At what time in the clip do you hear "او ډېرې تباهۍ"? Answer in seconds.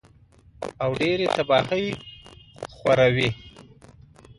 0.83-1.85